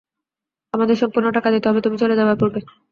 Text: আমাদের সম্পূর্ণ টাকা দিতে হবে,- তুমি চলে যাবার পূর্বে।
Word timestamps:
আমাদের 0.73 0.95
সম্পূর্ণ 1.01 1.27
টাকা 1.31 1.49
দিতে 1.51 1.67
হবে,- 1.69 1.79
তুমি 1.85 1.97
চলে 1.99 2.17
যাবার 2.19 2.39
পূর্বে। 2.41 2.59